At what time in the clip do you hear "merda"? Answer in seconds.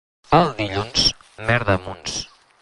1.51-1.77